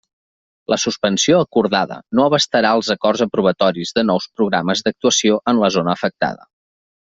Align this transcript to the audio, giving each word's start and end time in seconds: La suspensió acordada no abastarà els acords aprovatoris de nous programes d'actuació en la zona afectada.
La 0.73 0.77
suspensió 0.83 1.41
acordada 1.45 1.97
no 2.21 2.25
abastarà 2.31 2.71
els 2.79 2.89
acords 2.95 3.23
aprovatoris 3.27 3.93
de 3.99 4.05
nous 4.11 4.29
programes 4.41 4.83
d'actuació 4.89 5.39
en 5.53 5.65
la 5.67 5.71
zona 5.81 5.95
afectada. 5.99 6.53